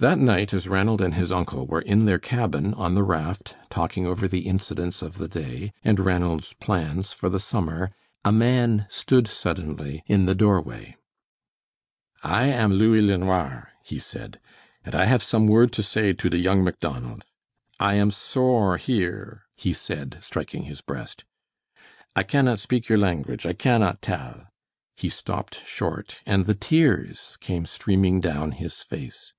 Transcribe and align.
That 0.00 0.20
night, 0.20 0.54
as 0.54 0.68
Ranald 0.68 1.00
and 1.00 1.14
his 1.14 1.32
uncle 1.32 1.66
were 1.66 1.80
in 1.80 2.04
their 2.04 2.20
cabin 2.20 2.72
on 2.74 2.94
the 2.94 3.02
raft 3.02 3.56
talking 3.68 4.06
over 4.06 4.28
the 4.28 4.46
incidents 4.46 5.02
of 5.02 5.18
the 5.18 5.26
day, 5.26 5.72
and 5.82 5.98
Ranald's 5.98 6.52
plans 6.52 7.12
for 7.12 7.28
the 7.28 7.40
summer, 7.40 7.90
a 8.24 8.30
man 8.30 8.86
stood 8.90 9.26
suddenly 9.26 10.04
in 10.06 10.24
the 10.26 10.36
doorway. 10.36 10.94
"I 12.22 12.44
am 12.44 12.74
Louis 12.74 13.02
LeNoir," 13.02 13.72
he 13.82 13.98
said, 13.98 14.38
"and 14.84 14.94
I 14.94 15.06
have 15.06 15.20
some 15.20 15.48
word 15.48 15.72
to 15.72 15.82
say 15.82 16.12
to 16.12 16.30
de 16.30 16.38
young 16.38 16.62
Macdonald. 16.62 17.24
I 17.80 17.94
am 17.94 18.12
sore 18.12 18.76
here," 18.76 19.46
he 19.56 19.72
said, 19.72 20.18
striking 20.20 20.66
his 20.66 20.80
breast. 20.80 21.24
"I 22.14 22.22
cannot 22.22 22.60
spik 22.60 22.88
your 22.88 22.98
languige. 22.98 23.46
I 23.46 23.52
cannot 23.52 24.00
tell." 24.02 24.46
He 24.94 25.08
stopped 25.08 25.56
short, 25.66 26.18
and 26.24 26.46
the 26.46 26.54
tears 26.54 27.36
came 27.40 27.66
streaming 27.66 28.20
down 28.20 28.52
his 28.52 28.84
face. 28.84 29.32